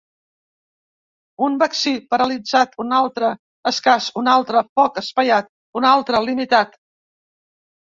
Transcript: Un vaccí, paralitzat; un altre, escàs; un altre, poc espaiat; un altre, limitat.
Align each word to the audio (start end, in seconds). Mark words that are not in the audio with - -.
Un 1.47 1.57
vaccí, 1.63 1.93
paralitzat; 2.13 2.73
un 2.85 2.97
altre, 3.01 3.29
escàs; 3.73 4.09
un 4.23 4.33
altre, 4.33 4.65
poc 4.81 4.99
espaiat; 5.05 5.55
un 5.83 5.89
altre, 5.93 6.25
limitat. 6.33 6.77